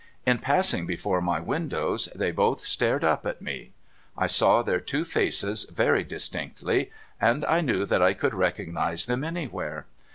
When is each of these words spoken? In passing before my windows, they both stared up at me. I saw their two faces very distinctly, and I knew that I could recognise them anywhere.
In 0.25 0.39
passing 0.39 0.87
before 0.87 1.21
my 1.21 1.39
windows, 1.39 2.09
they 2.15 2.31
both 2.31 2.61
stared 2.61 3.03
up 3.03 3.23
at 3.27 3.39
me. 3.39 3.69
I 4.17 4.25
saw 4.25 4.63
their 4.63 4.79
two 4.79 5.05
faces 5.05 5.65
very 5.65 6.03
distinctly, 6.03 6.89
and 7.21 7.45
I 7.45 7.61
knew 7.61 7.85
that 7.85 8.01
I 8.01 8.15
could 8.15 8.33
recognise 8.33 9.05
them 9.05 9.23
anywhere. 9.23 9.85